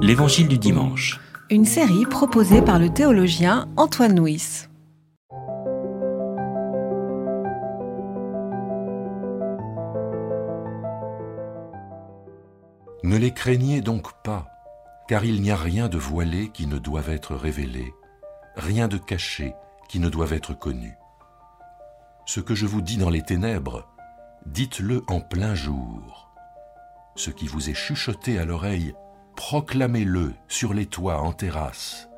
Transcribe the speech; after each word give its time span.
L'Évangile 0.00 0.48
du 0.48 0.58
dimanche. 0.58 1.20
Une 1.50 1.64
série 1.64 2.06
proposée 2.06 2.62
par 2.62 2.78
le 2.78 2.88
théologien 2.88 3.68
Antoine 3.76 4.18
Nuis. 4.18 4.66
Ne 13.02 13.16
les 13.16 13.32
craignez 13.32 13.80
donc 13.80 14.22
pas, 14.22 14.46
car 15.06 15.24
il 15.24 15.42
n'y 15.42 15.50
a 15.50 15.56
rien 15.56 15.88
de 15.88 15.98
voilé 15.98 16.48
qui 16.48 16.66
ne 16.66 16.78
doive 16.78 17.10
être 17.10 17.34
révélé, 17.34 17.92
rien 18.56 18.88
de 18.88 18.96
caché 18.96 19.54
qui 19.88 19.98
ne 19.98 20.08
doive 20.08 20.32
être 20.32 20.54
connu. 20.54 20.94
Ce 22.26 22.40
que 22.40 22.54
je 22.54 22.66
vous 22.66 22.80
dis 22.80 22.96
dans 22.96 23.10
les 23.10 23.22
ténèbres, 23.22 23.86
dites-le 24.46 25.02
en 25.08 25.20
plein 25.20 25.54
jour. 25.54 26.30
Ce 27.16 27.30
qui 27.30 27.46
vous 27.46 27.68
est 27.68 27.74
chuchoté 27.74 28.38
à 28.38 28.44
l'oreille, 28.44 28.94
proclamez-le 29.38 30.32
sur 30.48 30.74
les 30.74 30.86
toits 30.86 31.20
en 31.20 31.32
terrasse. 31.32 32.08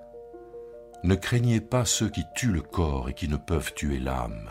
Ne 1.04 1.14
craignez 1.14 1.60
pas 1.60 1.84
ceux 1.84 2.08
qui 2.08 2.24
tuent 2.34 2.50
le 2.50 2.62
corps 2.62 3.10
et 3.10 3.14
qui 3.14 3.28
ne 3.28 3.36
peuvent 3.36 3.74
tuer 3.74 3.98
l'âme. 3.98 4.48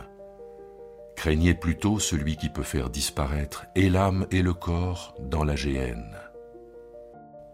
Craignez 1.15 1.55
plutôt 1.55 1.97
celui 1.97 2.37
qui 2.37 2.47
peut 2.47 2.61
faire 2.61 2.91
disparaître 2.91 3.65
et 3.75 3.89
l'âme 3.89 4.27
et 4.29 4.43
le 4.43 4.53
corps 4.53 5.15
dans 5.19 5.43
la 5.43 5.55
géhenne. 5.55 6.15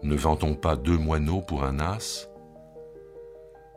Ne 0.04 0.18
vend-on 0.18 0.54
pas 0.54 0.76
deux 0.76 0.98
moineaux 0.98 1.42
pour 1.42 1.64
un 1.64 1.80
as 1.80 2.30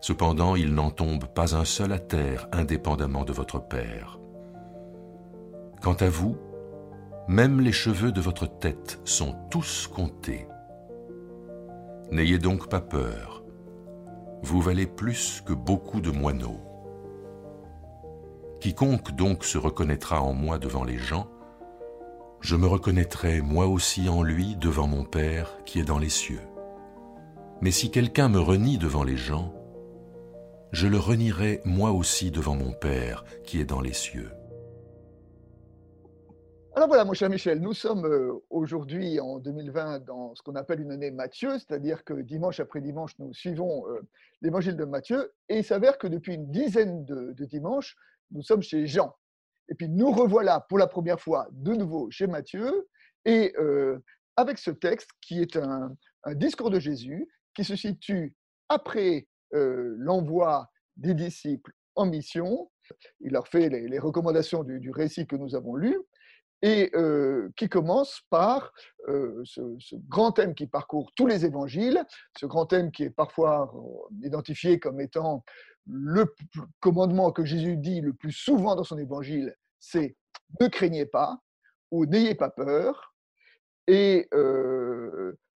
Cependant, 0.00 0.56
il 0.56 0.74
n'en 0.74 0.90
tombe 0.90 1.26
pas 1.26 1.54
un 1.54 1.64
seul 1.64 1.92
à 1.92 2.00
terre 2.00 2.48
indépendamment 2.50 3.24
de 3.24 3.32
votre 3.32 3.60
Père. 3.60 4.18
Quant 5.82 5.94
à 5.94 6.08
vous, 6.08 6.36
même 7.28 7.60
les 7.60 7.72
cheveux 7.72 8.10
de 8.10 8.20
votre 8.20 8.48
tête 8.58 9.00
sont 9.04 9.36
tous 9.50 9.86
comptés. 9.86 10.48
N'ayez 12.10 12.38
donc 12.38 12.68
pas 12.68 12.80
peur, 12.80 13.44
vous 14.42 14.60
valez 14.60 14.86
plus 14.86 15.42
que 15.44 15.52
beaucoup 15.52 16.00
de 16.00 16.10
moineaux. 16.10 16.60
Quiconque 18.60 19.12
donc 19.12 19.44
se 19.44 19.58
reconnaîtra 19.58 20.22
en 20.22 20.32
moi 20.32 20.58
devant 20.58 20.84
les 20.84 20.96
gens, 20.96 21.28
je 22.40 22.56
me 22.56 22.66
reconnaîtrai 22.66 23.40
moi 23.40 23.66
aussi 23.66 24.08
en 24.08 24.22
lui 24.22 24.56
devant 24.56 24.86
mon 24.86 25.04
Père 25.04 25.58
qui 25.66 25.80
est 25.80 25.84
dans 25.84 25.98
les 25.98 26.08
cieux. 26.08 26.40
Mais 27.60 27.72
si 27.72 27.90
quelqu'un 27.90 28.28
me 28.28 28.40
renie 28.40 28.78
devant 28.78 29.04
les 29.04 29.16
gens, 29.16 29.52
je 30.72 30.86
le 30.86 30.98
renierai 30.98 31.60
moi 31.64 31.90
aussi 31.90 32.30
devant 32.30 32.54
mon 32.54 32.72
Père 32.72 33.24
qui 33.44 33.60
est 33.60 33.64
dans 33.64 33.80
les 33.80 33.92
cieux. 33.92 34.30
Alors 36.78 36.86
voilà, 36.86 37.04
mon 37.04 37.12
cher 37.12 37.28
Michel, 37.28 37.60
nous 37.60 37.74
sommes 37.74 38.06
euh, 38.06 38.34
aujourd'hui 38.50 39.18
en 39.18 39.40
2020 39.40 40.04
dans 40.04 40.36
ce 40.36 40.42
qu'on 40.42 40.54
appelle 40.54 40.78
une 40.78 40.92
année 40.92 41.10
Matthieu, 41.10 41.54
c'est-à-dire 41.54 42.04
que 42.04 42.14
dimanche 42.14 42.60
après 42.60 42.80
dimanche, 42.80 43.18
nous 43.18 43.34
suivons 43.34 43.88
euh, 43.88 44.00
l'évangile 44.42 44.76
de 44.76 44.84
Matthieu, 44.84 45.32
et 45.48 45.58
il 45.58 45.64
s'avère 45.64 45.98
que 45.98 46.06
depuis 46.06 46.34
une 46.34 46.52
dizaine 46.52 47.04
de, 47.04 47.32
dimanches, 47.46 47.96
nous 48.30 48.42
sommes 48.42 48.62
chez 48.62 48.86
Jean. 48.86 49.12
Et 49.68 49.74
puis 49.74 49.88
nous 49.88 50.12
revoilà 50.12 50.64
pour 50.68 50.78
la 50.78 50.86
première 50.86 51.18
fois 51.18 51.48
de 51.50 51.74
nouveau 51.74 52.12
chez 52.12 52.28
Matthieu, 52.28 52.86
et 53.24 53.52
euh, 53.58 53.98
avec 54.36 54.56
ce 54.56 54.70
texte 54.70 55.10
qui 55.20 55.42
est 55.42 55.56
un, 55.56 55.96
discours 56.34 56.70
de 56.70 56.78
Jésus 56.78 57.28
qui 57.56 57.64
se 57.64 57.74
situe 57.74 58.36
après 58.68 59.26
l'envoi 59.50 60.70
des 60.96 61.14
disciples 61.14 61.72
en 61.96 62.06
mission. 62.06 62.70
Il 63.18 63.32
leur 63.32 63.48
fait 63.48 63.68
les, 63.68 63.98
recommandations 63.98 64.62
du 64.62 64.92
récit 64.92 65.26
que 65.26 65.34
nous 65.34 65.56
avons 65.56 65.74
lu 65.74 65.98
et 66.62 66.90
qui 67.56 67.68
commence 67.68 68.22
par 68.30 68.72
ce, 69.06 69.96
grand 70.08 70.32
thème 70.32 70.54
qui 70.54 70.66
parcourt 70.66 71.12
tous 71.14 71.26
les 71.26 71.44
évangiles, 71.44 72.04
ce 72.38 72.46
grand 72.46 72.66
thème 72.66 72.90
qui 72.90 73.04
est 73.04 73.10
parfois 73.10 73.72
identifié 74.22 74.78
comme 74.78 75.00
étant 75.00 75.44
le 75.86 76.26
commandement 76.80 77.32
que 77.32 77.44
Jésus 77.44 77.76
dit 77.76 78.00
le 78.00 78.12
plus 78.12 78.32
souvent 78.32 78.76
dans 78.76 78.84
son 78.84 78.98
évangile, 78.98 79.54
c'est 79.78 80.16
ne 80.60 80.66
craignez 80.66 81.06
pas 81.06 81.38
ou 81.90 82.06
n'ayez 82.06 82.34
pas 82.34 82.50
peur. 82.50 83.14
Et 83.86 84.28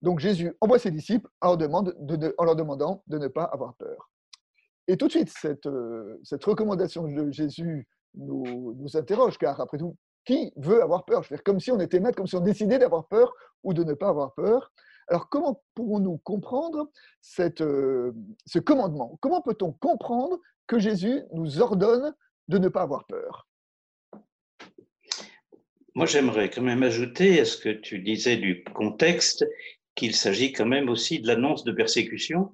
donc 0.02 0.20
Jésus 0.20 0.54
envoie 0.60 0.78
ses 0.78 0.90
disciples 0.90 1.28
en 1.40 1.56
leur, 1.56 2.56
demandant 2.56 3.02
de 3.06 3.18
ne 3.18 3.28
pas 3.28 3.44
avoir 3.44 3.74
peur. 3.74 4.10
Et 4.88 4.96
tout 4.96 5.06
de 5.06 5.12
suite, 5.12 5.30
cette, 5.30 6.44
recommandation 6.44 7.06
de 7.06 7.30
Jésus 7.30 7.86
nous 8.14 8.88
interroge, 8.94 9.38
car 9.38 9.60
après 9.60 9.78
tout, 9.78 9.96
qui 10.24 10.52
veut 10.56 10.82
avoir 10.82 11.04
peur 11.04 11.22
Je 11.22 11.30
veux 11.30 11.36
dire, 11.36 11.44
comme 11.44 11.60
si 11.60 11.70
on 11.70 11.80
était 11.80 12.00
maître, 12.00 12.16
comme 12.16 12.26
si 12.26 12.36
on 12.36 12.40
décidait 12.40 12.78
d'avoir 12.78 13.06
peur 13.06 13.32
ou 13.62 13.74
de 13.74 13.84
ne 13.84 13.94
pas 13.94 14.08
avoir 14.08 14.34
peur. 14.34 14.72
Alors, 15.08 15.28
comment 15.28 15.62
pourrons-nous 15.74 16.18
comprendre 16.18 16.88
cette, 17.20 17.60
euh, 17.60 18.12
ce 18.46 18.58
commandement? 18.58 19.18
Comment 19.20 19.42
peut-on 19.42 19.72
comprendre 19.72 20.38
que 20.66 20.78
Jésus 20.78 21.22
nous 21.32 21.60
ordonne 21.60 22.14
de 22.48 22.58
ne 22.58 22.68
pas 22.68 22.82
avoir 22.82 23.04
peur? 23.06 23.48
Moi, 25.94 26.06
j'aimerais 26.06 26.48
quand 26.48 26.62
même 26.62 26.82
ajouter 26.82 27.40
à 27.40 27.44
ce 27.44 27.58
que 27.58 27.68
tu 27.68 27.98
disais 27.98 28.36
du 28.36 28.64
contexte 28.64 29.44
qu'il 29.94 30.14
s'agit 30.14 30.52
quand 30.52 30.64
même 30.64 30.88
aussi 30.88 31.20
de 31.20 31.26
l'annonce 31.26 31.64
de 31.64 31.72
persécution. 31.72 32.52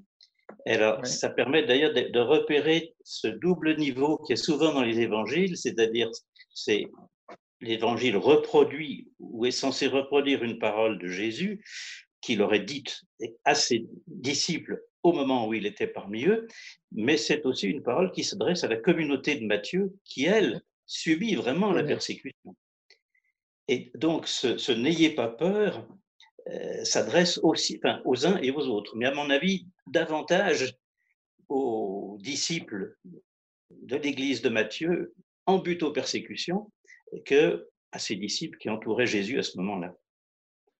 Alors, 0.66 1.06
ça 1.06 1.30
permet 1.30 1.64
d'ailleurs 1.64 1.94
de, 1.94 2.10
de 2.10 2.18
repérer 2.18 2.96
ce 3.04 3.28
double 3.28 3.76
niveau 3.76 4.18
qui 4.26 4.32
est 4.32 4.36
souvent 4.36 4.72
dans 4.72 4.82
les 4.82 4.98
évangiles, 4.98 5.56
c'est-à-dire 5.56 6.10
c'est 6.52 6.86
l'évangile 7.60 8.16
reproduit 8.16 9.10
ou 9.19 9.46
est 9.46 9.50
censé 9.50 9.86
reproduire 9.86 10.42
une 10.42 10.58
parole 10.58 10.98
de 10.98 11.08
Jésus 11.08 11.64
qu'il 12.20 12.42
aurait 12.42 12.60
dite 12.60 13.02
à 13.44 13.54
ses 13.54 13.86
disciples 14.06 14.82
au 15.02 15.12
moment 15.12 15.46
où 15.46 15.54
il 15.54 15.66
était 15.66 15.86
parmi 15.86 16.26
eux, 16.26 16.46
mais 16.92 17.16
c'est 17.16 17.46
aussi 17.46 17.69
une 17.69 17.82
parole 17.82 18.10
qui 18.10 18.24
s'adresse 18.24 18.64
à 18.64 18.69
la 18.69 18.76
communauté 18.76 19.36
de 19.36 19.46
Matthieu 19.46 19.94
qui, 20.04 20.24
elle, 20.24 20.62
subit 20.86 21.34
vraiment 21.34 21.72
la 21.72 21.84
persécution. 21.84 22.56
Et 23.69 23.92
donc, 23.94 24.26
ce, 24.26 24.72
n'ayez 24.72 25.10
pas 25.10 25.28
peur 25.28 25.86
euh, 26.48 26.84
s'adresse 26.84 27.38
aussi 27.42 27.78
enfin, 27.82 28.00
aux 28.04 28.26
uns 28.26 28.38
et 28.38 28.50
aux 28.50 28.66
autres, 28.66 28.96
mais 28.96 29.06
à 29.06 29.14
mon 29.14 29.30
avis, 29.30 29.66
davantage 29.86 30.75
aux 31.48 32.16
disciples 32.20 32.96
de 33.70 33.96
l'église 33.96 34.42
de 34.42 34.48
Matthieu 34.48 35.14
en 35.46 35.58
but 35.58 35.82
aux 35.82 35.92
persécutions 35.92 36.70
que 37.24 37.69
à 37.92 37.98
ses 37.98 38.16
disciples 38.16 38.58
qui 38.58 38.69
entouraient 38.69 39.06
Jésus 39.06 39.38
à 39.38 39.42
ce 39.42 39.56
moment-là. 39.58 39.94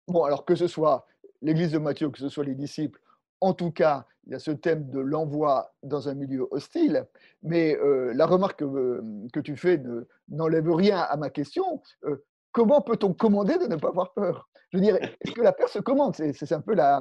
Bon, 0.09 0.25
alors 0.25 0.45
que 0.45 0.55
ce 0.55 0.67
soit 0.67 1.07
l'église 1.41 1.73
de 1.73 1.79
Matthieu, 1.79 2.11
que 2.11 2.19
ce 2.19 2.29
soit 2.29 2.45
les 2.45 2.55
disciples, 2.55 3.01
en 3.41 3.55
tout 3.55 3.71
cas, 3.71 4.07
il 4.27 4.33
y 4.33 4.35
a 4.35 4.39
ce 4.39 4.51
thème 4.51 4.91
de 4.91 4.99
l'envoi 4.99 5.73
dans 5.83 6.09
un 6.09 6.15
milieu 6.15 6.47
hostile, 6.51 7.07
mais 7.43 7.77
euh, 7.77 8.13
la 8.15 8.27
remarque 8.27 8.59
que, 8.59 9.03
que 9.33 9.41
tu 9.41 9.57
fais 9.57 9.81
n'enlève 10.29 10.71
rien 10.71 10.99
à 10.99 11.17
ma 11.17 11.31
question. 11.31 11.83
Euh, 12.05 12.25
comment 12.53 12.83
peut-on 12.83 13.15
commander 13.15 13.57
de 13.59 13.67
ne 13.67 13.77
pas 13.77 13.89
avoir 13.89 14.13
peur? 14.13 14.49
Je 14.71 14.79
veux 14.79 14.83
dire, 14.83 14.97
est-ce 14.97 15.33
que 15.33 15.41
la 15.41 15.53
peur 15.53 15.69
se 15.69 15.79
commande? 15.79 16.15
C'est 16.15 16.53
un 16.53 16.61
peu 16.61 16.75
la, 16.75 17.01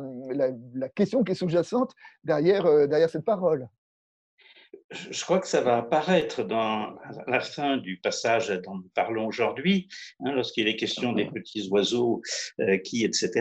question 0.95 1.23
qui 1.23 1.33
est 1.33 1.35
sous-jacente 1.35 1.93
euh, 2.29 2.87
derrière 2.87 3.09
cette 3.09 3.25
parole 3.25 3.67
je 4.91 5.23
crois 5.23 5.39
que 5.39 5.47
ça 5.47 5.61
va 5.61 5.77
apparaître 5.77 6.43
dans 6.43 6.95
la 7.27 7.41
fin 7.41 7.77
du 7.77 7.99
passage 7.99 8.49
dont 8.63 8.75
nous 8.75 8.89
parlons 8.93 9.27
aujourd'hui, 9.27 9.89
hein, 10.21 10.31
lorsqu'il 10.31 10.67
est 10.67 10.77
question 10.77 11.11
des 11.11 11.25
petits 11.25 11.67
oiseaux 11.69 12.21
euh, 12.61 12.77
qui, 12.77 13.03
etc. 13.03 13.31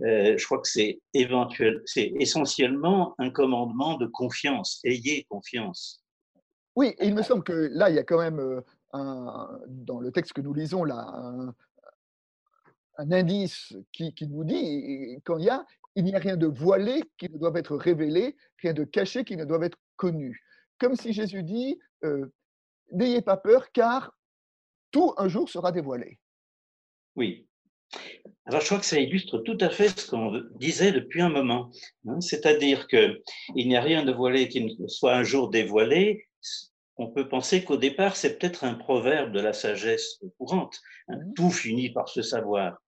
Euh, 0.00 0.36
je 0.36 0.44
crois 0.44 0.58
que 0.58 0.68
c'est 0.68 1.00
éventuel, 1.14 1.80
c'est 1.86 2.12
essentiellement 2.20 3.14
un 3.18 3.30
commandement 3.30 3.96
de 3.96 4.06
confiance. 4.06 4.80
Ayez 4.84 5.24
confiance. 5.30 6.02
Oui, 6.76 6.94
et 6.98 7.06
il 7.06 7.14
me 7.14 7.22
semble 7.22 7.44
que 7.44 7.70
là, 7.72 7.88
il 7.88 7.96
y 7.96 7.98
a 7.98 8.04
quand 8.04 8.18
même 8.18 8.40
euh, 8.40 8.60
un, 8.92 9.48
dans 9.68 10.00
le 10.00 10.12
texte 10.12 10.34
que 10.34 10.42
nous 10.42 10.52
lisons 10.52 10.84
là 10.84 10.96
un, 10.96 11.54
un 12.98 13.12
indice 13.12 13.74
qui, 13.92 14.12
qui, 14.12 14.26
nous 14.26 14.44
dit 14.44 15.18
quand 15.24 15.38
il 15.38 15.46
y 15.46 15.50
a 15.50 15.64
il 15.96 16.04
n'y 16.04 16.14
a 16.14 16.18
rien 16.18 16.36
de 16.36 16.48
voilé 16.48 17.04
qui 17.18 17.30
ne 17.30 17.38
doit 17.38 17.52
être 17.54 17.76
révélé, 17.76 18.36
rien 18.60 18.72
de 18.72 18.82
caché 18.82 19.22
qui 19.22 19.36
ne 19.36 19.44
doit 19.44 19.64
être 19.64 19.78
connu 19.96 20.42
comme 20.78 20.96
si 20.96 21.12
Jésus 21.12 21.42
dit 21.42 21.78
euh, 22.02 22.26
N'ayez 22.92 23.22
pas 23.22 23.36
peur, 23.36 23.72
car 23.72 24.16
tout 24.90 25.14
un 25.16 25.28
jour 25.28 25.48
sera 25.48 25.72
dévoilé. 25.72 26.18
Oui. 27.16 27.46
Alors 28.46 28.60
je 28.60 28.66
crois 28.66 28.78
que 28.78 28.86
ça 28.86 28.98
illustre 28.98 29.38
tout 29.38 29.56
à 29.60 29.70
fait 29.70 29.88
ce 29.98 30.10
qu'on 30.10 30.42
disait 30.56 30.92
depuis 30.92 31.22
un 31.22 31.30
moment. 31.30 31.70
Hein. 32.06 32.20
C'est-à-dire 32.20 32.86
qu'il 32.88 33.22
n'y 33.56 33.76
a 33.76 33.80
rien 33.80 34.04
de 34.04 34.12
voilé 34.12 34.48
qui 34.48 34.64
ne 34.64 34.86
soit 34.86 35.14
un 35.14 35.22
jour 35.22 35.50
dévoilé. 35.50 36.26
On 36.96 37.10
peut 37.10 37.28
penser 37.28 37.64
qu'au 37.64 37.76
départ, 37.76 38.16
c'est 38.16 38.38
peut-être 38.38 38.64
un 38.64 38.74
proverbe 38.74 39.32
de 39.32 39.40
la 39.40 39.52
sagesse 39.52 40.20
courante. 40.38 40.80
Hein. 41.08 41.16
Mmh. 41.16 41.34
Tout 41.34 41.50
finit 41.50 41.90
par 41.90 42.08
se 42.08 42.22
savoir. 42.22 42.78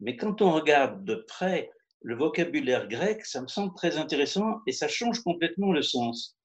Mais 0.00 0.16
quand 0.16 0.42
on 0.42 0.52
regarde 0.52 1.04
de 1.04 1.14
près 1.14 1.70
le 2.00 2.16
vocabulaire 2.16 2.88
grec, 2.88 3.24
ça 3.24 3.40
me 3.40 3.46
semble 3.46 3.74
très 3.74 3.98
intéressant 3.98 4.60
et 4.66 4.72
ça 4.72 4.88
change 4.88 5.20
complètement 5.20 5.72
le 5.72 5.82
sens. 5.82 6.36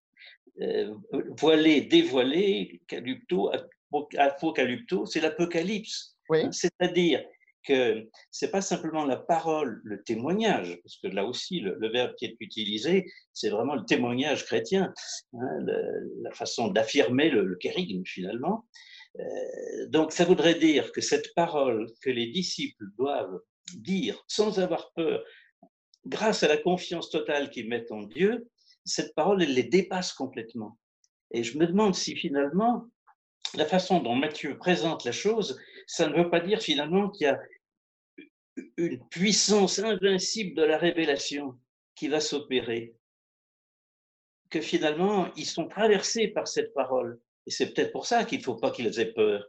Euh, 0.61 0.93
voilé, 1.39 1.81
dévoilé, 1.81 2.81
calypto, 2.87 3.51
apocalypto, 4.17 5.05
c'est 5.05 5.21
l'apocalypse. 5.21 6.17
Oui. 6.29 6.41
C'est-à-dire 6.51 7.23
que 7.67 8.07
c'est 8.31 8.49
pas 8.49 8.61
simplement 8.61 9.05
la 9.05 9.17
parole, 9.17 9.81
le 9.83 10.01
témoignage, 10.03 10.79
parce 10.83 10.97
que 10.97 11.07
là 11.07 11.25
aussi, 11.25 11.59
le, 11.59 11.89
verbe 11.91 12.15
qui 12.15 12.25
est 12.25 12.35
utilisé, 12.39 13.05
c'est 13.33 13.49
vraiment 13.49 13.75
le 13.75 13.85
témoignage 13.85 14.45
chrétien, 14.45 14.93
hein, 15.33 15.65
la 16.21 16.31
façon 16.31 16.69
d'affirmer 16.69 17.29
le, 17.29 17.43
le 17.43 17.57
finalement. 18.05 18.65
Euh, 19.19 19.87
donc, 19.89 20.11
ça 20.11 20.25
voudrait 20.25 20.55
dire 20.55 20.91
que 20.91 21.01
cette 21.01 21.33
parole 21.35 21.87
que 22.01 22.09
les 22.09 22.27
disciples 22.27 22.85
doivent 22.97 23.41
dire 23.75 24.23
sans 24.27 24.59
avoir 24.59 24.91
peur, 24.93 25.23
grâce 26.05 26.43
à 26.43 26.47
la 26.47 26.57
confiance 26.57 27.09
totale 27.09 27.49
qu'ils 27.49 27.67
mettent 27.67 27.91
en 27.91 28.03
Dieu, 28.03 28.47
cette 28.87 29.13
parole, 29.15 29.43
elle 29.43 29.53
les 29.53 29.63
dépasse 29.63 30.13
complètement. 30.13 30.77
Et 31.31 31.43
je 31.43 31.57
me 31.57 31.67
demande 31.67 31.93
si 31.93 32.15
finalement, 32.15 32.85
la 33.53 33.65
façon 33.65 33.99
dont 33.99 34.15
Matthieu 34.15 34.57
présente 34.57 35.03
la 35.03 35.11
chose, 35.11 35.59
ça 35.85 36.07
ne 36.07 36.15
veut 36.15 36.29
pas 36.29 36.39
dire 36.39 36.61
finalement 36.61 37.09
qu'il 37.09 37.27
y 37.27 37.29
a 37.29 37.39
une 38.77 39.03
puissance 39.09 39.79
invincible 39.79 40.55
de 40.55 40.63
la 40.63 40.77
révélation 40.77 41.59
qui 41.95 42.07
va 42.07 42.19
s'opérer. 42.19 42.95
Que 44.49 44.61
finalement, 44.61 45.31
ils 45.35 45.45
sont 45.45 45.67
traversés 45.67 46.29
par 46.29 46.47
cette 46.47 46.73
parole. 46.73 47.19
Et 47.45 47.51
c'est 47.51 47.73
peut-être 47.73 47.91
pour 47.91 48.05
ça 48.05 48.23
qu'il 48.23 48.39
ne 48.39 48.43
faut 48.43 48.55
pas 48.55 48.71
qu'ils 48.71 48.99
aient 48.99 49.13
peur, 49.13 49.45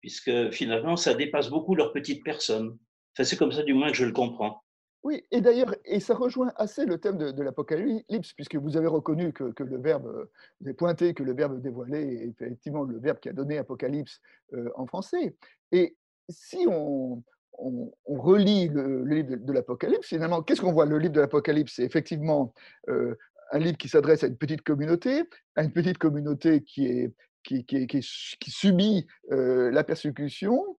puisque 0.00 0.50
finalement, 0.50 0.96
ça 0.96 1.14
dépasse 1.14 1.50
beaucoup 1.50 1.74
leur 1.74 1.92
petite 1.92 2.24
personne. 2.24 2.78
Enfin, 3.12 3.24
c'est 3.24 3.36
comme 3.36 3.52
ça 3.52 3.62
du 3.62 3.74
moins 3.74 3.90
que 3.90 3.96
je 3.96 4.04
le 4.04 4.12
comprends. 4.12 4.62
Oui, 5.04 5.24
et 5.30 5.40
d'ailleurs, 5.40 5.74
et 5.84 6.00
ça 6.00 6.14
rejoint 6.14 6.52
assez 6.56 6.84
le 6.84 6.98
thème 6.98 7.18
de, 7.18 7.42
l'Apocalypse, 7.42 8.32
puisque 8.32 8.56
vous 8.56 8.76
avez 8.76 8.88
reconnu 8.88 9.32
que, 9.32 9.62
le 9.62 9.78
verbe, 9.78 10.28
vous 10.60 10.66
avez 10.66 10.74
pointé 10.74 11.14
que 11.14 11.22
le 11.22 11.34
verbe 11.34 11.60
dévoilé 11.60 12.00
est 12.00 12.42
effectivement 12.42 12.82
le 12.82 12.98
verbe 12.98 13.20
qui 13.20 13.28
a 13.28 13.32
donné 13.32 13.58
Apocalypse 13.58 14.20
euh, 14.54 14.70
en 14.74 14.86
français. 14.86 15.36
Et 15.70 15.96
si 16.28 16.66
on, 16.68 17.22
on, 17.58 17.92
relit 18.06 18.68
le, 18.68 19.04
livre 19.04 19.36
de, 19.36 19.52
l'Apocalypse, 19.52 20.08
finalement, 20.08 20.42
qu'est-ce 20.42 20.60
qu'on 20.60 20.72
voit? 20.72 20.86
Le 20.86 20.98
livre 20.98 21.12
de 21.12 21.20
l'Apocalypse, 21.20 21.74
c'est 21.76 21.84
effectivement 21.84 22.52
euh, 22.88 23.16
un 23.52 23.58
livre 23.58 23.78
qui 23.78 23.88
s'adresse 23.88 24.24
à 24.24 24.26
une 24.26 24.36
petite 24.36 24.62
communauté, 24.62 25.22
à 25.56 25.62
une 25.62 25.72
petite 25.72 25.98
communauté 25.98 26.62
qui, 26.62 26.86
est, 26.86 27.14
qui, 27.42 27.64
qui, 27.64 28.50
subit 28.50 29.06
euh, 29.32 29.70
la 29.70 29.84
persécution, 29.84 30.76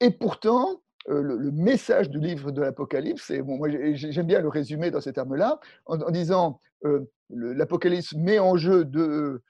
et 0.00 0.10
pourtant, 0.10 0.82
euh, 1.10 1.22
le, 1.22 1.50
message 1.50 2.08
du 2.08 2.18
livre 2.18 2.50
de 2.50 2.62
l'Apocalypse, 2.62 3.30
et 3.30 3.42
bon, 3.42 3.58
moi 3.58 3.68
j'aime 3.94 4.26
bien 4.26 4.40
le 4.40 4.48
résumer 4.48 4.90
dans 4.90 5.02
ces 5.02 5.12
termes-là, 5.12 5.60
en, 5.84 6.10
disant 6.10 6.60
euh, 6.84 7.00
l'Apocalypse 7.28 8.14
met 8.14 8.38
en 8.38 8.56
jeu 8.56 8.84
deux, 8.86 9.42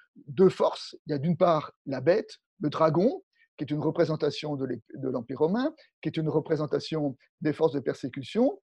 forces. 0.48 0.96
Il 1.06 1.12
y 1.12 1.14
a 1.14 1.18
d'une 1.18 1.36
part 1.36 1.72
la 1.86 2.00
bête, 2.00 2.38
le 2.60 2.70
dragon, 2.70 3.22
qui 3.56 3.62
est 3.62 3.70
une 3.70 3.80
représentation 3.80 4.56
de 4.56 5.08
l'Empire 5.08 5.38
romain, 5.38 5.72
qui 6.02 6.08
est 6.08 6.16
une 6.16 6.28
représentation 6.28 7.16
des 7.40 7.52
forces 7.52 7.72
de 7.72 7.80
persécution, 7.80 8.60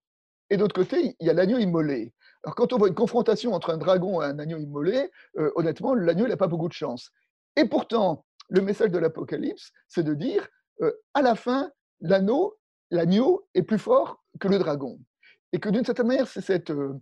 et 0.50 0.58
d'autre 0.58 0.76
côté, 0.76 1.16
il 1.18 1.28
y 1.28 1.30
a 1.30 1.34
l'agneau 1.34 1.60
immolé. 1.60 2.14
Alors 2.44 2.56
quand 2.56 2.74
on 2.74 2.78
voit 2.78 2.90
une 2.90 2.96
confrontation 2.96 3.54
entre 3.54 3.70
un 3.70 3.78
dragon 3.78 4.22
et 4.22 4.26
un 4.26 4.38
agneau 4.38 4.58
immolé, 4.58 5.10
euh, 5.38 5.50
honnêtement, 5.56 5.94
l'agneau 5.96 6.28
n'a 6.28 6.36
pas 6.36 6.48
beaucoup 6.48 6.68
de 6.68 6.74
chance. 6.74 7.12
Et 7.56 7.64
pourtant, 7.64 8.26
le 8.50 8.62
message 8.62 8.92
de 8.92 9.00
l'Apocalypse, 9.00 9.72
c'est 9.88 10.04
de 10.04 10.14
dire, 10.14 10.46
à 11.14 11.22
la 11.22 11.36
fin, 11.36 11.72
l'anneau 12.02 12.58
l'agneau 12.92 13.48
est 13.56 13.64
plus 13.64 13.80
fort 13.80 14.24
que 14.40 14.48
le 14.48 14.60
dragon. 14.60 15.00
Et 15.54 15.60
que 15.60 15.70
d'une 15.70 15.86
certaine 15.86 16.08
manière, 16.08 16.28
c'est 16.28 16.42
cette, 16.42 16.70
euh, 16.70 16.94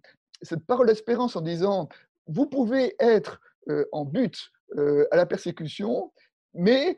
cette 0.42 0.66
parole 0.66 0.88
d'espérance 0.88 1.36
en 1.36 1.42
disant, 1.42 1.90
vous 2.28 2.46
pouvez 2.46 2.96
être 3.00 3.42
euh, 3.70 3.86
en 3.92 4.06
but 4.06 4.52
euh, 4.78 5.08
à 5.12 5.18
la 5.18 5.26
persécution, 5.26 6.14
mais 6.54 6.98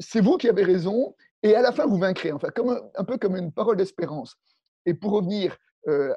c'est 0.00 0.20
vous 0.20 0.36
qui 0.36 0.48
avez 0.48 0.64
raison, 0.64 1.14
et 1.42 1.54
à 1.54 1.62
la 1.62 1.70
fin, 1.70 1.86
vous 1.86 1.98
vaincrez. 1.98 2.32
Enfin, 2.32 2.48
comme 2.48 2.80
un, 2.94 3.04
peu 3.04 3.16
comme 3.16 3.36
une 3.36 3.52
parole 3.52 3.76
d'espérance. 3.76 4.36
Et 4.84 4.94
pour 4.94 5.12
revenir 5.12 5.56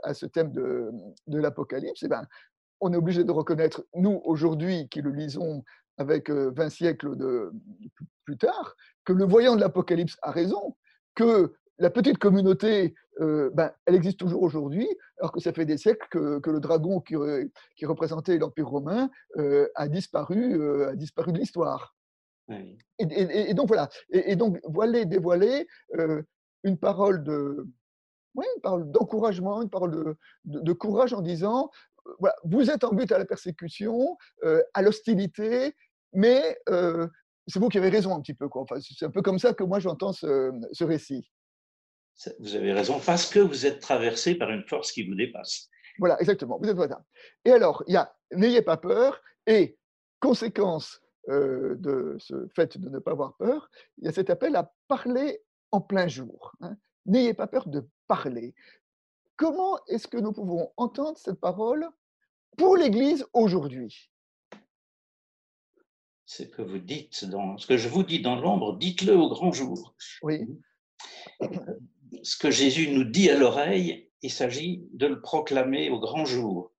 à 0.03 0.13
ce 0.13 0.25
thème 0.25 0.51
de, 0.51 0.91
de 1.27 1.39
l'Apocalypse, 1.39 2.01
eh 2.03 2.07
ben, 2.07 2.25
on 2.81 2.91
est 2.91 2.97
obligé 2.97 3.23
de 3.23 3.31
reconnaître, 3.31 3.85
nous, 3.93 4.21
aujourd'hui, 4.25 4.89
qui 4.89 5.01
le 5.01 5.11
lisons 5.11 5.63
avec 5.97 6.29
20 6.29 6.69
siècles 6.69 7.15
de, 7.15 7.51
plus 8.25 8.37
tard, 8.37 8.75
que 9.05 9.13
le 9.13 9.25
voyant 9.25 9.55
de 9.55 9.61
l'Apocalypse 9.61 10.17
a 10.21 10.31
raison, 10.31 10.75
que 11.17 11.55
la 11.79 11.89
petite 11.89 12.19
communauté, 12.19 12.93
euh, 13.21 13.49
ben, 13.51 13.71
elle 13.85 13.95
existe 13.95 14.19
toujours 14.19 14.43
aujourd'hui, 14.43 14.87
alors 15.17 15.31
que 15.31 15.39
ça 15.39 15.51
fait 15.51 15.65
des 15.65 15.77
siècles 15.77 16.07
que, 16.09 16.49
le 16.49 16.59
dragon 16.59 17.01
qui, 17.01 17.15
qui 17.75 17.85
représentait 17.87 18.37
l'Empire 18.37 18.69
romain 18.69 19.09
euh, 19.37 19.67
a, 19.73 19.87
disparu, 19.87 20.61
euh, 20.61 20.89
a 20.89 20.95
disparu 20.95 21.33
de 21.33 21.39
l'histoire. 21.39 21.95
Et, 22.99 23.53
donc 23.55 23.67
voilà, 23.67 23.89
et, 24.11 24.35
donc 24.35 24.59
voiler, 24.63 25.05
dévoiler 25.05 25.67
une 26.63 26.77
parole 26.77 27.23
de, 27.23 27.67
une 28.35 28.61
parole 28.61 28.89
d'encouragement, 28.91 29.61
une 29.61 29.69
parole 29.69 29.91
de, 29.91 30.15
de, 30.45 30.73
courage 30.73 31.13
en 31.13 31.21
disant, 31.21 31.69
voilà, 32.19 32.35
vous 32.45 32.69
êtes 32.69 32.85
en 32.85 32.93
but 32.93 33.11
à 33.11 33.17
la 33.17 33.25
persécution, 33.25 34.17
à 34.73 34.81
l'hostilité, 34.81 35.75
mais 36.13 36.57
c'est 37.47 37.59
vous 37.59 37.69
qui 37.69 37.77
avez 37.77 37.89
raison 37.89 38.15
un 38.15 38.21
petit 38.21 38.33
peu. 38.33 38.49
Quoi. 38.49 38.63
Enfin, 38.63 38.75
c'est 38.79 39.05
un 39.05 39.09
peu 39.09 39.21
comme 39.21 39.39
ça 39.39 39.53
que 39.53 39.63
moi 39.63 39.79
j'entends 39.79 40.13
ce, 40.13 40.83
récit. 40.83 41.31
Vous 42.39 42.55
avez 42.55 42.73
raison, 42.73 42.99
parce 42.99 43.29
que 43.29 43.39
vous 43.39 43.65
êtes 43.65 43.79
traversé 43.79 44.35
par 44.35 44.49
une 44.49 44.63
force 44.63 44.91
qui 44.91 45.03
vous 45.03 45.15
dépasse. 45.15 45.69
Voilà, 45.99 46.19
exactement. 46.19 46.57
Vous 46.61 46.67
êtes 46.67 46.75
voilà. 46.75 47.03
Et 47.45 47.51
alors, 47.51 47.83
il 47.87 47.93
y 47.93 47.97
a 47.97 48.13
n'ayez 48.31 48.61
pas 48.61 48.77
peur, 48.77 49.21
et 49.45 49.77
conséquence 50.19 51.01
euh, 51.29 51.75
de 51.75 52.15
ce 52.19 52.47
fait 52.55 52.77
de 52.77 52.89
ne 52.89 52.99
pas 52.99 53.11
avoir 53.11 53.35
peur, 53.37 53.69
il 53.97 54.05
y 54.05 54.07
a 54.07 54.11
cet 54.11 54.29
appel 54.29 54.55
à 54.55 54.73
parler 54.87 55.41
en 55.71 55.81
plein 55.81 56.07
jour. 56.07 56.53
Hein. 56.61 56.75
N'ayez 57.05 57.33
pas 57.33 57.47
peur 57.47 57.67
de 57.67 57.87
parler. 58.07 58.55
Comment 59.35 59.79
est-ce 59.87 60.07
que 60.07 60.17
nous 60.17 60.33
pouvons 60.33 60.71
entendre 60.77 61.17
cette 61.17 61.39
parole 61.39 61.87
pour 62.57 62.75
l'Église 62.77 63.25
aujourd'hui? 63.33 64.09
Ce 66.27 66.43
que 66.43 66.61
vous 66.61 66.77
dites, 66.77 67.23
dans, 67.25 67.57
ce 67.57 67.65
que 67.65 67.77
je 67.77 67.87
vous 67.87 68.03
dis 68.03 68.21
dans 68.21 68.35
l'ombre, 68.35 68.77
dites-le 68.77 69.15
au 69.15 69.29
grand 69.29 69.53
jour. 69.53 69.95
Oui. 70.21 70.41
Ce 72.21 72.37
que 72.37 72.51
Jésus 72.51 72.89
nous 72.89 73.05
dit 73.05 73.29
à 73.29 73.37
l'oreille, 73.37 74.11
il 74.21 74.29
s'agit 74.29 74.83
de 74.91 75.07
le 75.07 75.21
proclamer 75.21 75.89
au 75.89 75.99
grand 75.99 76.25
jour. 76.25 76.73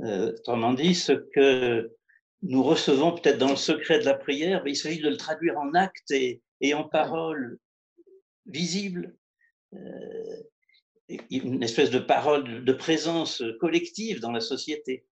Euh, 0.00 0.32
autrement 0.32 0.72
dit, 0.72 0.94
ce 0.94 1.12
que 1.12 1.94
nous 2.40 2.62
recevons 2.62 3.14
peut-être 3.14 3.36
dans 3.36 3.50
le 3.50 3.56
secret 3.56 3.98
de 3.98 4.06
la 4.06 4.14
prière, 4.14 4.62
mais 4.64 4.72
il 4.72 4.76
s'agit 4.76 5.02
de 5.02 5.10
le 5.10 5.18
traduire 5.18 5.58
en 5.58 5.74
actes 5.74 6.10
et, 6.10 6.40
en 6.72 6.84
paroles 6.84 7.58
visibles. 8.46 9.14
Euh, 9.74 10.42
une 11.30 11.62
espèce 11.62 11.90
de 11.90 11.98
parole 11.98 12.64
de 12.64 12.72
présence 12.72 13.42
collective 13.60 14.20
dans 14.20 14.32
la 14.32 14.40
société. 14.40 15.06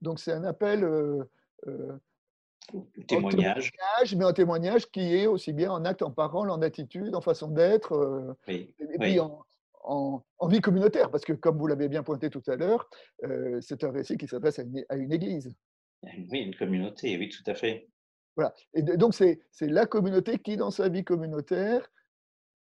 Donc 0.00 0.18
c'est 0.18 0.32
un 0.32 0.44
appel 0.44 0.82
euh, 0.82 1.24
euh, 1.66 1.98
témoignage. 3.06 3.72
mais 4.16 4.24
un 4.24 4.32
témoignage 4.32 4.86
qui 4.90 5.00
est 5.00 5.26
aussi 5.26 5.52
bien 5.52 5.72
en 5.72 5.84
acte, 5.84 6.02
en 6.02 6.10
parole, 6.10 6.50
en 6.50 6.62
attitude, 6.62 7.14
en 7.14 7.20
façon 7.20 7.48
d'être, 7.48 7.92
euh, 7.92 8.34
et, 8.48 8.74
puis 8.98 9.18
en, 9.20 10.24
vie 10.48 10.60
communautaire, 10.60 11.10
parce 11.10 11.24
que 11.24 11.32
comme 11.32 11.58
vous 11.58 11.66
l'avez 11.66 11.88
bien 11.88 12.02
pointé 12.02 12.30
tout 12.30 12.42
à 12.46 12.56
l'heure, 12.56 12.88
euh, 13.24 13.60
c'est 13.60 13.84
un 13.84 13.90
récit 13.90 14.16
qui 14.16 14.28
s'adresse 14.28 14.60
à, 14.88 14.96
une 14.96 15.12
église. 15.12 15.52
Oui, 16.02 16.40
une 16.40 16.54
communauté, 16.54 17.16
oui, 17.18 17.28
tout 17.28 17.48
à 17.50 17.54
fait. 17.54 17.88
Voilà. 18.36 18.54
Et 18.74 18.82
donc 18.82 19.14
c'est 19.14 19.40
la 19.60 19.86
communauté 19.86 20.38
qui, 20.38 20.56
dans 20.56 20.70
sa 20.70 20.88
vie 20.88 21.04
communautaire, 21.04 21.90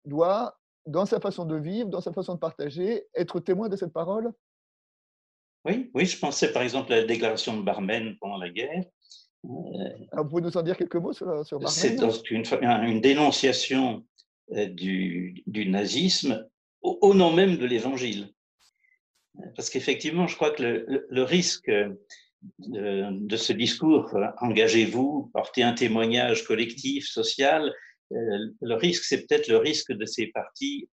doit, 0.04 0.58
dans 0.86 1.06
sa 1.06 1.18
façon 1.20 1.44
de 1.44 1.56
vivre, 1.56 1.88
dans 1.88 2.00
sa 2.00 2.12
façon 2.12 2.34
de 2.34 2.38
partager, 2.38 3.06
être 3.14 3.40
témoin 3.40 3.68
de 3.68 3.76
cette 3.76 3.92
parole? 3.92 4.32
Oui, 5.64 5.90
oui, 5.94 6.06
je 6.06 6.18
pensais 6.18 6.52
par 6.52 6.62
exemple 6.62 6.92
à 6.92 6.96
la 6.96 7.04
déclaration 7.04 7.56
de 7.56 7.62
Barmen 7.62 8.16
pendant 8.20 8.36
la 8.36 8.50
guerre. 8.50 8.84
Euh, 9.44 9.88
vous 10.12 10.28
pouvez 10.28 10.42
nous 10.42 10.56
en 10.56 10.62
dire 10.62 10.76
quelques 10.76 10.96
mots 10.96 11.12
sur, 11.12 11.44
sur 11.46 11.68
C'est 11.68 11.98
une, 12.30 12.44
une, 12.62 13.00
dénonciation 13.00 14.04
euh, 14.52 14.66
du, 14.66 15.42
du 15.46 15.68
nazisme 15.68 16.46
au, 16.82 17.14
nom 17.14 17.32
même 17.32 17.56
de 17.56 17.64
l'Évangile. 17.64 18.28
Parce 19.56 19.70
qu'effectivement, 19.70 20.26
je 20.26 20.36
crois 20.36 20.50
que 20.50 20.62
le, 20.62 21.06
le, 21.08 21.22
risque 21.22 21.70
de, 21.70 23.08
de, 23.10 23.36
ce 23.36 23.52
discours, 23.52 24.14
engagez-vous, 24.40 25.30
portez 25.32 25.62
un 25.62 25.72
témoignage 25.72 26.44
collectif, 26.44 27.06
social, 27.06 27.74
euh, 28.12 28.16
le 28.60 28.74
risque, 28.74 29.04
c'est 29.04 29.26
peut-être 29.26 29.48
le 29.48 29.56
risque 29.56 29.92
de 29.92 30.04
ces 30.04 30.26
partis, 30.28 30.88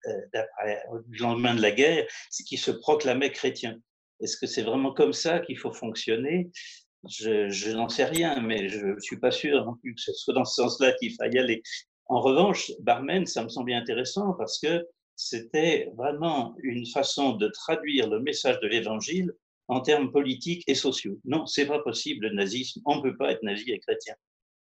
du 1.07 1.19
lendemain 1.19 1.55
de 1.55 1.61
la 1.61 1.71
guerre, 1.71 2.07
c'est 2.29 2.43
qu'ils 2.43 2.57
se 2.57 2.71
proclamaient 2.71 3.31
chrétiens. 3.31 3.77
Est-ce 4.21 4.37
que 4.37 4.47
c'est 4.47 4.63
vraiment 4.63 4.93
comme 4.93 5.13
ça 5.13 5.39
qu'il 5.39 5.57
faut 5.57 5.73
fonctionner? 5.73 6.51
Je, 7.09 7.71
n'en 7.71 7.89
sais 7.89 8.05
rien, 8.05 8.39
mais 8.41 8.69
je 8.69 8.85
ne 8.85 8.99
suis 8.99 9.19
pas 9.19 9.31
sûr 9.31 9.75
plus 9.81 9.95
que 9.95 10.01
ce 10.01 10.13
soit 10.13 10.33
dans 10.33 10.45
ce 10.45 10.55
sens-là 10.55 10.93
qu'il 10.93 11.13
faille 11.15 11.37
aller. 11.37 11.63
En 12.05 12.21
revanche, 12.21 12.71
Barmen, 12.81 13.25
ça 13.25 13.43
me 13.43 13.49
semblait 13.49 13.73
intéressant 13.73 14.33
parce 14.33 14.59
que 14.59 14.85
c'était 15.15 15.89
vraiment 15.95 16.55
une 16.61 16.85
façon 16.85 17.33
de 17.33 17.47
traduire 17.47 18.09
le 18.09 18.19
message 18.19 18.59
de 18.59 18.67
l'Évangile 18.67 19.31
en 19.67 19.81
termes 19.81 20.11
politiques 20.11 20.63
et 20.67 20.75
sociaux. 20.75 21.19
Non, 21.25 21.45
c'est 21.45 21.65
pas 21.65 21.79
possible 21.79 22.27
le 22.27 22.35
nazisme. 22.35 22.81
On 22.85 22.97
ne 22.97 23.01
peut 23.01 23.17
pas 23.17 23.31
être 23.31 23.43
nazi 23.43 23.71
et 23.71 23.79
chrétien. 23.79 24.15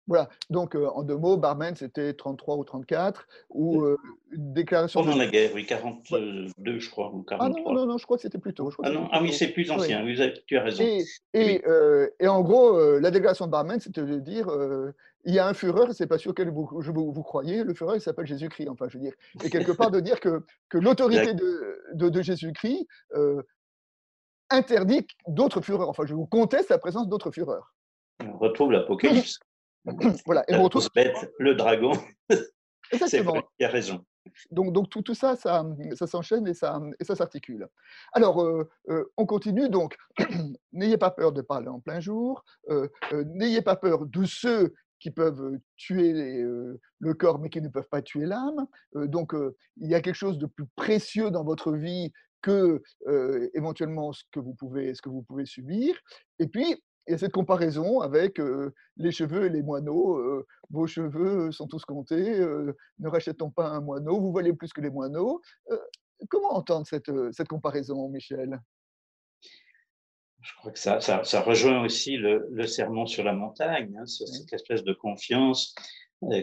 Voilà, 0.08 0.30
donc 0.50 0.76
euh, 0.76 0.88
en 0.88 1.04
deux 1.04 1.18
mots, 1.18 1.36
barman, 1.36 1.76
c'était 1.76 2.14
33 2.14 2.56
ou 2.56 2.64
34, 2.64 3.28
ou 3.50 3.82
euh, 3.82 3.98
une 4.32 4.54
déclaration. 4.54 5.04
Pendant 5.04 5.18
la 5.18 5.28
guerre, 5.28 5.52
oui, 5.54 5.66
42, 5.66 6.80
je 6.80 6.90
crois, 6.90 7.12
ou 7.14 7.24
43. 7.24 7.46
Ah 7.46 7.50
non, 7.50 7.74
non, 7.74 7.86
non, 7.86 7.98
je 7.98 8.06
crois 8.06 8.16
que 8.16 8.22
c'était 8.22 8.38
plus 8.38 8.54
tôt. 8.54 8.72
Ah, 8.84 8.90
non, 8.90 9.10
ah 9.12 9.22
oui, 9.22 9.34
c'est 9.34 9.50
plus 9.50 9.70
ancien, 9.70 10.06
tu 10.46 10.58
as 10.58 10.64
raison. 10.64 10.84
Et, 10.84 11.04
et, 11.34 11.62
euh, 11.68 12.08
et 12.20 12.28
en 12.28 12.42
gros, 12.42 12.80
la 13.00 13.12
déclaration 13.12 13.48
de 13.48 13.52
barman, 13.52 13.80
c'était 13.80 14.04
de 14.04 14.20
dire 14.20 14.48
il 15.26 15.34
y 15.34 15.40
a 15.40 15.48
un 15.48 15.54
Führer, 15.54 15.92
c'est 15.92 16.08
pas 16.08 16.18
sûr 16.18 16.34
que 16.34 16.44
vous, 16.44 16.70
vous, 16.72 17.12
vous, 17.12 17.24
croyez, 17.24 17.66
le 17.66 17.74
Führer, 17.74 17.98
il 17.98 18.02
s'appelle 18.02 18.28
Jésus-Christ, 18.28 18.70
enfin, 18.70 18.86
je 18.88 18.98
veux 18.98 19.04
dire. 19.04 19.14
Et 19.44 19.50
quelque 19.50 19.74
part, 19.74 19.92
de 19.92 20.00
dire 20.00 20.22
que, 20.22 20.46
que 20.70 20.78
l'autorité 20.78 21.34
de, 21.34 21.82
de, 21.96 22.08
de 22.08 22.22
Jésus-Christ 22.22 22.88
interdit 24.50 25.06
d'autres 25.28 25.62
Führers. 25.62 25.90
Enfin, 25.90 26.06
je 26.06 26.14
vous 26.14 26.26
conteste 26.26 26.70
la 26.70 26.78
présence 26.78 27.08
d'autres 27.10 27.32
Führers. 27.32 27.74
On 28.24 28.38
retrouve 28.38 28.72
l'Apocalypse. 28.72 29.40
voilà, 30.26 30.44
et 30.48 30.56
on 30.56 30.64
retrouve. 30.64 30.88
le 31.40 31.56
dragon. 31.56 31.92
Exactement. 32.92 33.42
Il 33.60 33.66
a 33.66 33.70
raison. 33.70 34.06
Donc, 34.52 34.74
donc 34.74 34.90
tout, 34.90 35.02
tout 35.02 35.14
ça, 35.14 35.36
ça, 35.36 35.66
ça 35.96 36.08
s'enchaîne 36.08 36.48
et 36.48 36.54
ça, 36.54 36.82
et 37.00 37.04
ça 37.04 37.16
s'articule. 37.16 37.68
Alors, 38.14 38.42
euh, 38.42 38.70
euh, 38.90 39.06
on 39.18 39.26
continue. 39.26 39.70
Donc, 39.70 39.96
n'ayez 40.74 40.98
pas 40.98 41.12
peur 41.12 41.32
de 41.32 41.42
parler 41.42 41.68
en 41.68 41.80
plein 41.80 42.00
jour. 42.00 42.44
Euh, 42.70 42.88
n'ayez 43.12 43.62
pas 43.62 43.76
peur 43.76 44.06
de 44.06 44.26
ceux 44.26 44.74
qui 45.00 45.12
peuvent 45.12 45.60
tuer 45.76 46.12
le 46.12 47.14
corps, 47.14 47.40
mais 47.40 47.50
qui 47.50 47.62
ne 47.62 47.70
peuvent 47.70 47.88
pas 47.90 48.02
tuer 48.02 48.26
l'âme. 48.26 48.66
donc, 48.96 49.36
il 49.78 49.88
y 49.88 49.94
a 49.94 50.02
quelque 50.02 50.16
chose 50.16 50.40
de 50.40 50.48
plus 50.48 50.66
précieux 50.76 51.30
dans 51.30 51.44
votre 51.44 51.74
vie 51.74 52.12
que 52.42 52.82
éventuellement 53.54 54.12
ce 54.12 54.24
que 54.32 54.40
vous 54.40 54.56
pouvez, 54.56 54.96
ce 54.96 55.04
que 55.04 55.10
vous 55.10 55.22
pouvez 55.22 55.46
subir. 55.46 55.96
Et 56.40 56.48
puis, 56.48 56.82
il 57.08 57.12
y 57.12 57.14
a 57.14 57.18
cette 57.18 57.32
comparaison 57.32 58.02
avec 58.02 58.40
les 58.98 59.12
cheveux 59.12 59.46
et 59.46 59.50
les 59.50 59.64
moineaux. 59.64 60.44
vos 60.70 60.88
cheveux 60.88 61.52
sont 61.52 61.68
tous 61.68 61.86
comptés, 61.86 62.40
ne 62.40 63.08
rachetons 63.08 63.50
pas 63.50 63.70
un 63.70 63.82
moineau, 63.82 64.20
vous 64.20 64.34
valez 64.34 64.54
plus 64.54 64.74
que 64.74 64.82
les 64.82 64.90
moineaux. 64.90 65.42
comment 66.30 66.54
entendre 66.54 66.86
cette, 66.86 67.12
cette 67.32 67.48
comparaison, 67.48 68.10
Michel? 68.10 68.60
Je 70.42 70.54
crois 70.58 70.72
que 70.72 70.80
ça, 70.80 71.00
ça, 71.02 71.42
rejoint 71.42 71.84
aussi 71.84 72.16
le, 72.16 72.48
le, 72.52 72.68
sermon 72.68 73.06
sur 73.06 73.24
la 73.24 73.34
montagne, 73.34 73.98
hein, 74.00 74.06
cette 74.06 74.54
espèce 74.54 74.84
de 74.84 74.94
confiance, 74.94 75.76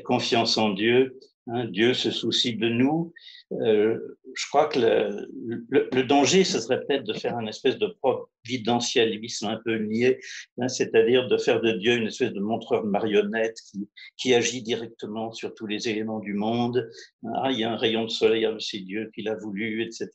confiance 0.04 0.58
en 0.58 0.70
Dieu, 0.70 1.18
Hein, 1.46 1.66
Dieu 1.66 1.92
se 1.92 2.10
soucie 2.10 2.56
de 2.56 2.68
nous. 2.68 3.12
Euh, 3.52 3.98
je 4.34 4.48
crois 4.48 4.66
que 4.66 4.78
le, 4.78 6.02
danger, 6.02 6.42
ce 6.42 6.58
serait 6.58 6.80
peut-être 6.84 7.04
de 7.04 7.12
faire 7.12 7.36
un 7.36 7.46
espèce 7.46 7.76
de 7.78 7.86
providentialisme 7.86 9.46
un 9.46 9.60
peu 9.62 9.76
niais, 9.76 10.18
hein, 10.58 10.68
c'est-à-dire 10.68 11.28
de 11.28 11.36
faire 11.36 11.60
de 11.60 11.72
Dieu 11.72 11.96
une 11.96 12.06
espèce 12.06 12.32
de 12.32 12.40
montreur 12.40 12.82
de 12.82 12.88
marionnette 12.88 13.58
qui, 13.70 13.88
qui 14.16 14.34
agit 14.34 14.62
directement 14.62 15.32
sur 15.32 15.54
tous 15.54 15.66
les 15.66 15.88
éléments 15.88 16.20
du 16.20 16.32
monde. 16.32 16.88
Ah, 17.34 17.50
il 17.50 17.58
y 17.58 17.64
a 17.64 17.72
un 17.72 17.76
rayon 17.76 18.04
de 18.04 18.10
soleil, 18.10 18.46
ah, 18.46 18.56
c'est 18.58 18.80
Dieu 18.80 19.10
qui 19.14 19.22
l'a 19.22 19.34
voulu, 19.34 19.82
etc. 19.82 20.08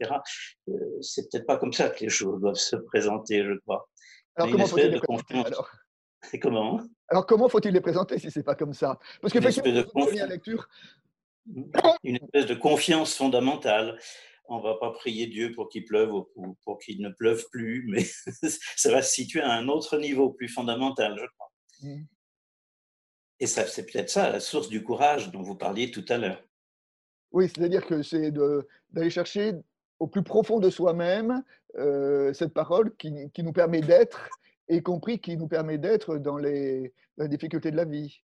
Euh, 0.67 0.73
c'est 1.01 1.29
peut-être 1.29 1.45
pas 1.45 1.57
comme 1.57 1.73
ça 1.73 1.89
que 1.89 2.03
les 2.03 2.09
choses 2.09 2.41
doivent 2.41 2.55
se 2.55 2.75
présenter, 2.75 3.43
je 3.43 3.53
crois. 3.59 3.87
Alors, 4.35 4.51
comment 4.51 4.65
faut-il 4.65 4.89
les 4.89 4.99
présenter 4.99 5.35
alors? 5.45 5.69
Comment? 6.41 6.81
Alors, 7.07 7.25
comment 7.25 7.49
faut-il 7.49 7.73
les 7.73 7.81
présenter 7.81 8.19
si 8.19 8.29
c'est 8.29 8.43
pas 8.43 8.55
comme 8.55 8.73
ça? 8.73 8.99
Parce 9.21 9.33
qu'effectivement, 9.33 9.83
première 9.83 10.27
lecture, 10.27 10.67
une 12.03 12.15
espèce 12.17 12.45
de 12.45 12.55
confiance 12.55 13.15
fondamentale. 13.15 13.99
On 14.51 14.59
va 14.59 14.75
pas 14.75 14.91
prier 14.91 15.27
Dieu 15.27 15.51
pour 15.51 15.69
qu'il 15.69 15.85
pleuve 15.85 16.11
ou 16.13 16.57
pour 16.63 16.79
qu'il 16.79 17.01
ne 17.01 17.09
pleuve 17.09 17.45
plus, 17.51 17.85
mais 17.87 18.03
ça 18.75 18.91
va 18.91 19.01
se 19.01 19.13
situer 19.13 19.41
à 19.41 19.51
un 19.51 19.67
autre 19.67 19.97
niveau 19.97 20.31
plus 20.31 20.47
fondamental, 20.47 21.15
je 21.19 21.25
crois. 21.35 21.51
Mm. 21.81 22.05
Et 23.41 23.47
ça, 23.47 23.67
c'est 23.67 23.85
peut-être 23.85 24.09
ça, 24.09 24.31
la 24.31 24.39
source 24.39 24.69
du 24.69 24.83
courage 24.83 25.31
dont 25.31 25.41
vous 25.41 25.55
parliez 25.55 25.91
tout 25.91 26.03
à 26.09 26.17
l'heure. 26.17 26.43
Oui, 27.31 27.47
c'est-à-dire 27.47 27.85
que 27.85 28.01
c'est 28.01 28.31
d'aller 28.31 29.09
chercher 29.09 29.53
au 29.99 30.07
plus 30.07 30.23
profond 30.23 30.59
de 30.59 30.69
soi-même 30.69 31.43
euh, 31.77 32.33
cette 32.33 32.53
parole 32.53 32.95
qui, 32.97 33.29
qui 33.31 33.43
nous 33.43 33.53
permet 33.53 33.81
d'être, 33.81 34.29
y 34.67 34.81
compris 34.81 35.19
qui 35.19 35.37
nous 35.37 35.47
permet 35.47 35.77
d'être 35.77 36.17
dans 36.17 36.37
les, 36.37 36.91
dans 37.17 37.25
les 37.25 37.29
difficultés 37.29 37.71
de 37.71 37.77
la 37.77 37.85
vie. 37.85 38.21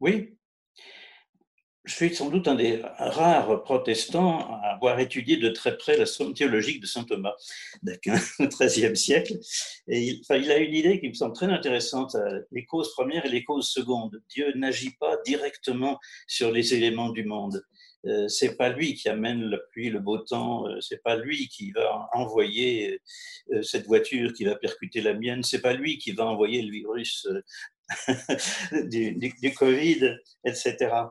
Oui, 0.00 0.36
je 1.84 1.94
suis 1.94 2.14
sans 2.14 2.28
doute 2.28 2.46
un 2.46 2.54
des 2.54 2.82
rares 2.98 3.62
protestants 3.62 4.60
à 4.62 4.74
avoir 4.74 5.00
étudié 5.00 5.38
de 5.38 5.48
très 5.48 5.78
près 5.78 5.96
la 5.96 6.06
somme 6.06 6.34
théologique 6.34 6.80
de 6.80 6.86
saint 6.86 7.04
Thomas 7.04 7.34
d'Aquin 7.82 8.18
au 8.38 8.46
XIIIe 8.64 8.96
siècle. 8.96 9.38
Et 9.88 10.20
il, 10.30 10.50
a 10.50 10.58
une 10.58 10.74
idée 10.74 11.00
qui 11.00 11.08
me 11.08 11.14
semble 11.14 11.34
très 11.34 11.46
intéressante 11.46 12.14
euh, 12.16 12.40
les 12.52 12.66
causes 12.66 12.92
premières 12.92 13.24
et 13.24 13.30
les 13.30 13.44
causes 13.44 13.68
secondes. 13.68 14.22
Dieu 14.28 14.52
n'agit 14.56 14.92
pas 15.00 15.16
directement 15.24 15.98
sur 16.26 16.52
les 16.52 16.74
éléments 16.74 17.10
du 17.10 17.24
monde. 17.24 17.62
Euh, 18.06 18.28
c'est 18.28 18.56
pas 18.56 18.70
lui 18.70 18.94
qui 18.94 19.08
amène 19.08 19.42
la 19.44 19.58
pluie, 19.58 19.90
le 19.90 20.00
beau 20.00 20.18
temps. 20.18 20.66
Euh, 20.66 20.80
c'est 20.80 21.02
pas 21.02 21.16
lui 21.16 21.48
qui 21.48 21.72
va 21.72 22.08
envoyer 22.12 23.00
euh, 23.52 23.62
cette 23.62 23.86
voiture 23.86 24.32
qui 24.32 24.44
va 24.44 24.54
percuter 24.54 25.00
la 25.00 25.14
mienne. 25.14 25.42
C'est 25.42 25.60
pas 25.60 25.74
lui 25.74 25.98
qui 25.98 26.12
va 26.12 26.26
envoyer 26.26 26.62
le 26.62 26.70
virus 26.70 27.26
du 28.90 29.54
Covid, 29.54 30.16
etc 30.44 31.10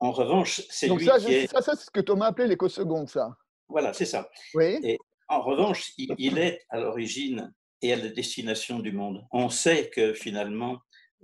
en 0.00 0.12
revanche, 0.12 0.62
c'est 0.70 0.88
lui 0.88 1.04
ça, 1.04 1.18
qui 1.18 1.32
est... 1.32 1.46
Ça, 1.46 1.60
c'est 1.62 1.76
ce 1.76 1.90
que 1.90 2.00
Thomas 2.00 2.28
appelait 2.28 2.46
l'éco-seconde, 2.46 3.08
ça. 3.08 3.36
Voilà, 3.68 3.92
c'est 3.92 4.06
ça. 4.06 4.28
Oui. 4.54 4.78
Et 4.82 4.98
en 5.28 5.42
revanche, 5.42 5.92
il, 5.96 6.38
est 6.38 6.60
à 6.70 6.80
l'origine 6.80 7.54
et 7.82 7.92
à 7.92 7.96
la 7.96 8.08
destination 8.08 8.80
du 8.80 8.92
monde. 8.92 9.24
On 9.30 9.48
sait 9.48 9.90
que 9.90 10.12
finalement, 10.12 10.78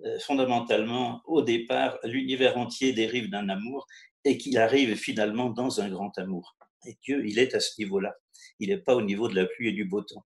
euh, 0.04 0.18
fondamentalement, 0.20 1.22
au 1.24 1.42
départ, 1.42 1.98
l'univers 2.04 2.56
entier 2.56 2.92
dérive 2.92 3.30
d'un 3.30 3.48
amour 3.48 3.86
et 4.24 4.38
qu'il 4.38 4.58
arrive 4.58 4.94
finalement 4.94 5.50
dans 5.50 5.80
un 5.80 5.88
grand 5.88 6.16
amour. 6.18 6.56
Et 6.86 6.96
Dieu, 7.02 7.26
il 7.26 7.38
est 7.38 7.54
à 7.54 7.60
ce 7.60 7.72
niveau-là. 7.78 8.14
Il 8.60 8.68
n'est 8.68 8.78
pas 8.78 8.94
au 8.94 9.02
niveau 9.02 9.28
de 9.28 9.34
la 9.34 9.46
pluie 9.46 9.70
et 9.70 9.72
du 9.72 9.86
beau 9.86 10.02
temps. 10.02 10.24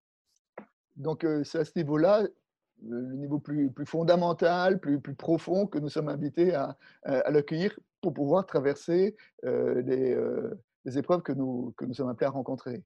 Donc, 0.96 1.24
euh, 1.24 1.42
c'est 1.44 1.58
à 1.58 1.64
ce 1.64 1.72
niveau-là, 1.76 2.26
le 2.88 3.14
niveau 3.14 3.38
plus, 3.38 3.70
plus 3.70 3.86
fondamental, 3.86 4.80
plus, 4.80 5.00
plus 5.00 5.14
profond 5.14 5.66
que 5.66 5.78
nous 5.78 5.88
sommes 5.88 6.08
invités 6.08 6.54
à, 6.54 6.76
à, 7.04 7.30
l'accueillir 7.30 7.78
pour 8.00 8.14
pouvoir 8.14 8.46
traverser 8.46 9.16
euh, 9.44 9.82
les, 9.82 10.14
euh, 10.14 10.58
les, 10.84 10.98
épreuves 10.98 11.22
que 11.22 11.32
nous, 11.32 11.74
que 11.76 11.84
nous 11.84 11.94
sommes 11.94 12.08
appelés 12.08 12.26
à 12.26 12.30
rencontrer. 12.30 12.82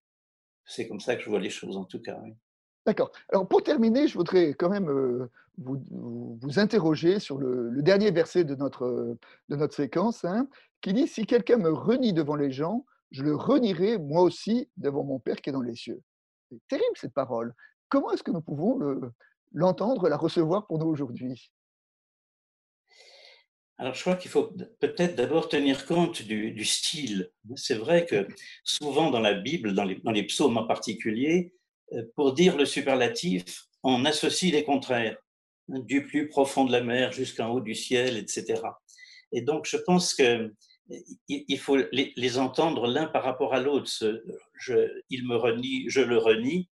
C'est 0.65 0.89
comme 0.89 1.01
ça 1.01 1.17
que 1.17 1.23
je 1.23 1.31
vois 1.31 1.41
les 1.41 1.51
choses 1.51 1.77
en 1.77 1.85
tout 1.85 2.01
cas. 2.01 2.19
Oui. 2.23 2.35
D'accord. 2.87 3.13
Alors 3.33 3.49
pour 3.49 3.63
terminer, 3.63 4.09
je 4.09 4.19
voudrais 4.19 4.55
quand 4.55 4.69
même 4.69 4.89
euh, 4.91 5.31
vous, 5.59 5.83
vous, 5.89 6.59
interroger 6.59 7.19
sur 7.19 7.39
le, 7.39 7.71
le, 7.71 7.83
dernier 7.83 8.11
verset 8.11 8.45
de 8.45 8.55
notre, 8.55 9.17
de 9.49 9.57
notre 9.57 9.75
séquence, 9.75 10.25
hein, 10.25 10.49
qui 10.81 10.93
dit, 10.93 11.07
Si 11.07 11.25
quelqu'un 11.25 11.57
me 11.57 11.71
renie 11.71 12.13
devant 12.13 12.37
les 12.37 12.51
gens, 12.51 12.85
je 13.11 13.23
le 13.23 13.35
renierai 13.35 13.99
moi 13.99 14.23
aussi 14.23 14.69
devant 14.77 15.05
mon 15.05 15.19
Père 15.19 15.37
qui 15.37 15.51
est 15.51 15.53
dans 15.53 15.63
les 15.63 15.77
cieux. 15.77 16.03
C'est 16.51 16.61
terrible 16.69 16.97
cette 16.97 17.15
parole. 17.15 17.55
Comment 17.89 18.11
est-ce 18.13 18.23
que 18.23 18.33
nous 18.33 18.43
pouvons 18.43 18.77
le, 18.77 19.13
l'entendre, 19.55 20.09
la 20.09 20.17
recevoir 20.17 20.67
pour 20.67 20.79
nous 20.79 20.87
aujourd'hui 20.87 21.51
alors, 23.77 23.95
je 23.95 24.03
crois 24.03 24.15
qu'il 24.15 24.31
faut 24.31 24.53
peut-être 24.79 25.17
d'abord 25.17 25.49
tenir 25.49 25.85
compte 25.85 26.23
du, 26.23 26.65
style. 26.65 27.31
C'est 27.57 27.75
vrai 27.75 28.07
que 28.07 28.29
souvent 28.63 29.11
dans 29.11 29.19
la 29.19 29.35
Bible, 29.35 29.75
dans 29.75 29.85
les, 29.85 30.23
psaumes 30.23 30.57
en 30.57 30.67
particulier, 30.67 31.53
euh, 31.93 32.03
pour 32.15 32.35
dire 32.35 32.57
le 32.57 32.67
superlatif, 32.67 33.67
on 33.83 34.05
associe 34.05 34.53
les 34.53 34.63
contraires, 34.63 35.17
hein, 35.73 35.81
du 35.81 36.05
plus 36.05 36.29
profond 36.29 36.65
de 36.65 36.71
la 36.71 36.83
mer 36.83 37.11
jusqu'en 37.11 37.49
haut 37.49 37.61
du 37.61 37.75
ciel, 37.75 38.17
etc. 38.17 38.63
Et 39.33 39.43
donc, 39.43 39.67
je 39.67 39.77
pense 39.77 40.15
que 40.15 40.55
il 41.29 41.59
faut 41.59 41.79
les 41.93 42.39
entendre 42.39 42.87
l'un 42.87 43.07
par 43.07 43.25
rapport 43.25 43.55
à 43.55 43.61
l'autre. 43.61 43.91
il 45.11 45.27
me 45.27 45.35
renie, 45.35 45.87
je 45.89 46.01
le 46.01 46.19
renie. 46.19 46.69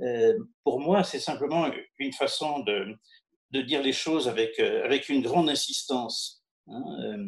Euh, 0.00 0.38
pour 0.64 0.80
moi, 0.80 1.02
c'est 1.04 1.18
simplement 1.18 1.70
une 1.98 2.12
façon 2.12 2.60
de, 2.60 2.96
dire 3.62 3.82
les 3.82 3.92
choses 3.92 4.28
avec, 4.28 4.58
euh, 4.58 4.98
une 5.08 5.22
grande 5.22 5.48
insistance. 5.48 6.42
Hein, 6.68 6.82
euh, 7.04 7.26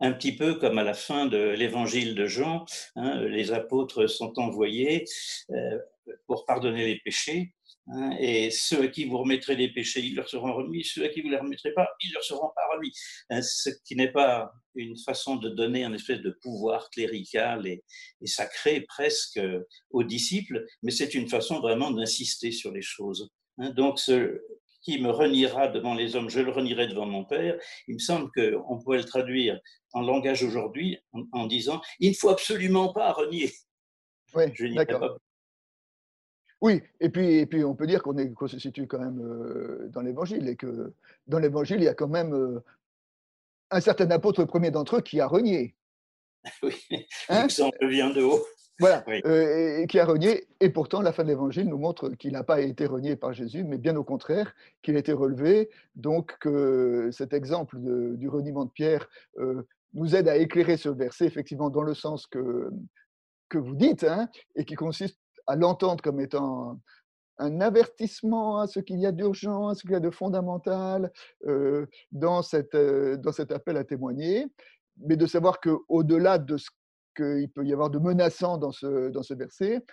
un 0.00 0.12
petit 0.12 0.34
peu 0.34 0.54
comme 0.54 0.78
à 0.78 0.82
la 0.82 0.94
fin 0.94 1.26
de 1.26 1.50
l'évangile 1.50 2.16
de 2.16 2.26
Jean, 2.26 2.64
hein, 2.96 3.20
les 3.20 3.52
apôtres 3.52 4.08
sont 4.08 4.36
envoyés 4.40 5.04
pour 6.26 6.44
pardonner 6.44 6.86
les 6.86 6.98
péchés. 7.04 7.54
Hein, 7.88 8.16
et 8.20 8.50
ceux 8.50 8.84
à 8.84 8.88
qui 8.88 9.06
vous 9.06 9.18
remettrez 9.18 9.56
les 9.56 9.72
péchés, 9.72 10.00
ils 10.00 10.14
leur 10.14 10.28
seront 10.28 10.54
remis. 10.54 10.84
Ceux 10.84 11.04
à 11.04 11.08
qui 11.08 11.20
vous 11.20 11.28
ne 11.28 11.32
les 11.32 11.40
remettrez 11.40 11.72
pas, 11.72 11.88
ils 12.02 12.12
leur 12.12 12.22
seront 12.22 12.50
pas 12.54 12.62
remis. 12.74 12.92
Hein, 13.30 13.42
ce 13.42 13.70
qui 13.84 13.96
n'est 13.96 14.12
pas 14.12 14.52
une 14.74 14.96
façon 14.96 15.36
de 15.36 15.48
donner 15.48 15.84
un 15.84 15.92
espèce 15.92 16.20
de 16.20 16.30
pouvoir 16.42 16.90
clérical 16.90 17.66
et, 17.66 17.82
sacré 18.24 18.82
presque 18.82 19.40
aux 19.90 20.04
disciples, 20.04 20.64
mais 20.82 20.92
c'est 20.92 21.14
une 21.14 21.28
façon 21.28 21.60
vraiment 21.60 21.90
d'insister 21.90 22.52
sur 22.52 22.70
les 22.70 22.82
choses. 22.82 23.28
Hein, 23.58 23.70
donc, 23.70 23.98
ce 23.98 24.40
qui 24.82 25.00
me 25.00 25.10
reniera 25.10 25.68
devant 25.68 25.94
les 25.94 26.16
hommes, 26.16 26.30
je 26.30 26.40
le 26.40 26.50
renierai 26.50 26.86
devant 26.86 27.06
mon 27.06 27.24
Père. 27.24 27.56
Il 27.88 27.94
me 27.94 28.00
semble 28.00 28.30
qu'on 28.32 28.78
pourrait 28.80 28.98
le 28.98 29.04
traduire 29.04 29.58
en 29.92 30.02
langage 30.02 30.42
aujourd'hui 30.42 30.98
en, 31.32 31.46
disant 31.46 31.80
il 32.00 32.10
ne 32.10 32.16
faut 32.16 32.30
absolument 32.30 32.92
pas 32.92 33.12
renier. 33.12 33.52
Oui, 34.34 34.74
d'accord. 34.74 35.18
Oui, 36.62 36.80
et 37.00 37.08
puis, 37.08 37.38
et 37.38 37.46
puis 37.46 37.64
on 37.64 37.74
peut 37.74 37.88
dire 37.88 38.04
qu'on 38.04 38.46
se 38.46 38.58
situe 38.60 38.86
quand 38.86 39.00
même 39.00 39.20
euh, 39.20 39.88
dans 39.88 40.00
l'Évangile 40.00 40.48
et 40.48 40.54
que 40.54 40.92
dans 41.26 41.40
l'Évangile, 41.40 41.78
il 41.78 41.84
y 41.84 41.88
a 41.88 41.94
quand 41.94 42.08
même 42.08 42.32
euh, 42.32 42.60
un 43.72 43.80
certain 43.80 44.08
apôtre, 44.12 44.40
le 44.40 44.46
premier 44.46 44.70
d'entre 44.70 44.96
eux, 44.96 45.00
qui 45.00 45.20
a 45.20 45.26
renié. 45.26 45.74
Oui, 46.62 46.74
hein 47.28 47.42
l'exemple 47.42 47.86
vient 47.86 48.10
de 48.10 48.22
haut. 48.22 48.44
Voilà, 48.78 49.04
euh, 49.08 49.78
et, 49.78 49.86
qui 49.86 49.98
a 49.98 50.04
renié, 50.04 50.46
et 50.60 50.70
pourtant 50.70 51.02
la 51.02 51.12
fin 51.12 51.24
de 51.24 51.28
l'évangile 51.28 51.68
nous 51.68 51.78
montre 51.78 52.10
qu'il 52.10 52.32
n'a 52.32 52.42
pas 52.42 52.60
été 52.60 52.86
renié 52.86 53.16
par 53.16 53.32
Jésus, 53.32 53.64
mais 53.64 53.78
bien 53.78 53.96
au 53.96 54.04
contraire, 54.04 54.54
qu'il 54.82 54.96
a 54.96 55.00
été 55.00 55.12
relevé. 55.12 55.68
Donc 55.96 56.36
que 56.38 57.10
cet 57.12 57.32
exemple 57.32 57.76
du 57.80 58.28
reniement 58.28 58.64
de 58.64 58.70
Pierre 58.70 59.08
euh, 59.38 59.62
nous 59.94 60.14
aide 60.14 60.28
à 60.28 60.36
éclairer 60.36 60.76
ce 60.76 60.88
verset, 60.88 61.26
effectivement, 61.26 61.70
dans 61.70 61.82
le 61.82 61.94
sens 61.94 62.26
que, 62.26 62.70
que 63.48 63.58
vous 63.58 63.74
dites, 63.74 64.04
hein, 64.04 64.28
et 64.56 64.64
qui 64.64 64.74
consiste 64.74 65.18
à 65.46 65.56
l'entendre 65.56 66.02
comme 66.02 66.20
étant 66.20 66.78
un 67.38 67.60
avertissement 67.60 68.58
à 68.58 68.66
ce 68.66 68.80
qu'il 68.80 69.00
y 69.00 69.06
a 69.06 69.12
d'urgent, 69.12 69.68
à 69.68 69.74
ce 69.74 69.82
qu'il 69.82 69.92
y 69.92 69.94
a 69.94 70.00
de 70.00 70.10
fondamental 70.10 71.12
euh, 71.46 71.86
dans, 72.12 72.42
cette, 72.42 72.76
dans 72.76 73.32
cet 73.32 73.52
appel 73.52 73.76
à 73.76 73.84
témoigner, 73.84 74.46
mais 74.98 75.16
de 75.16 75.26
savoir 75.26 75.60
qu'au-delà 75.60 76.38
de 76.38 76.56
ce 76.56 76.70
qu'il 77.16 77.50
peut 77.50 77.66
y 77.66 77.72
avoir 77.72 77.90
de 77.90 77.98
menaçant 77.98 78.58
dans 78.58 78.72
ce, 78.72 79.10
dans 79.10 79.22
ce 79.22 79.34
verset, 79.34 79.84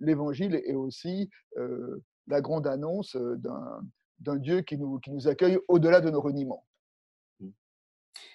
l'évangile 0.00 0.54
est 0.64 0.74
aussi 0.74 1.30
la 2.26 2.40
grande 2.40 2.66
annonce 2.66 3.16
d'un 3.16 4.36
Dieu 4.36 4.62
qui 4.62 4.78
nous, 4.78 4.98
qui 4.98 5.10
nous 5.10 5.28
accueille 5.28 5.58
au-delà 5.68 6.00
de 6.00 6.10
nos 6.10 6.20
reniements. 6.20 6.66
Mmh. 7.40 7.50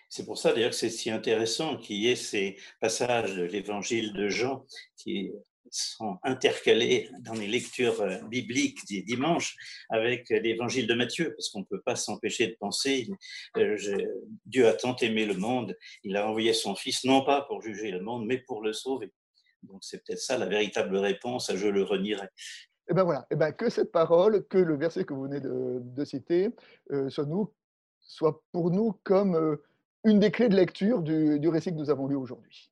C'est 0.09 0.25
pour 0.25 0.37
ça 0.37 0.53
d'ailleurs 0.53 0.71
que 0.71 0.75
c'est 0.75 0.89
si 0.89 1.09
intéressant 1.09 1.77
qu'il 1.77 1.97
y 1.97 2.07
ait 2.09 2.15
ces 2.15 2.57
passages 2.79 3.35
de 3.35 3.43
l'évangile 3.43 4.13
de 4.13 4.29
Jean 4.29 4.65
qui 4.95 5.31
sont 5.71 6.17
intercalés 6.23 7.09
dans 7.21 7.33
les 7.33 7.47
lectures 7.47 8.01
euh, 8.01 8.17
bibliques 8.23 8.85
des 8.87 9.01
dimanches 9.01 9.55
avec 9.89 10.29
l'évangile 10.29 10.87
de 10.87 10.93
Matthieu, 10.93 11.33
parce 11.35 11.49
qu'on 11.49 11.59
ne 11.59 11.65
peut 11.65 11.81
pas 11.81 11.95
s'empêcher 11.95 12.47
de 12.47 12.55
penser, 12.59 13.09
euh, 13.57 13.77
Dieu 14.45 14.67
a 14.67 14.73
tant 14.73 14.95
aimé 14.97 15.25
le 15.25 15.35
monde, 15.35 15.75
il 16.03 16.17
a 16.17 16.27
envoyé 16.27 16.53
son 16.53 16.75
Fils, 16.75 17.03
non 17.03 17.23
pas 17.23 17.41
pour 17.41 17.61
juger 17.61 17.91
le 17.91 18.01
monde, 18.01 18.25
mais 18.25 18.37
pour 18.37 18.61
le 18.61 18.73
sauver. 18.73 19.11
Donc 19.63 19.79
c'est 19.81 20.03
peut-être 20.03 20.19
ça 20.19 20.37
la 20.37 20.45
véritable 20.45 20.95
réponse 20.97 21.49
à 21.49 21.55
je 21.55 21.67
le 21.67 21.83
renierai. 21.83 22.25
Et 22.25 22.91
eh 22.91 22.93
ben 22.95 23.03
voilà, 23.03 23.21
et 23.21 23.33
eh 23.33 23.35
ben 23.35 23.51
que 23.51 23.69
cette 23.69 23.91
parole, 23.91 24.47
que 24.47 24.57
le 24.57 24.75
verset 24.75 25.03
que 25.03 25.13
vous 25.13 25.23
venez 25.23 25.39
de, 25.39 26.05
citer, 26.05 26.49
euh, 26.91 27.07
soit, 27.09 27.25
nous, 27.25 27.53
soit 27.99 28.41
pour 28.51 28.71
nous 28.71 28.93
comme 29.03 29.59
une 30.05 30.19
des 30.19 30.31
clés 30.31 30.49
de 30.49 30.55
lecture 30.55 31.03
du 31.03 31.47
récit 31.49 31.69
que 31.69 31.75
nous 31.75 31.91
avons 31.91 32.07
lu 32.07 32.15
aujourd'hui. 32.15 32.71